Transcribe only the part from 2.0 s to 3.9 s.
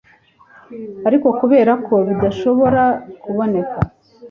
bidashobora kuboneka